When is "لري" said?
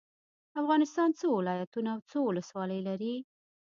2.87-3.15